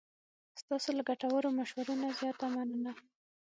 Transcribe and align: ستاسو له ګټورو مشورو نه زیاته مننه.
ستاسو 0.61 0.89
له 0.97 1.03
ګټورو 1.09 1.49
مشورو 1.59 1.93
نه 2.01 2.07
زیاته 2.19 2.45
مننه. 2.53 2.91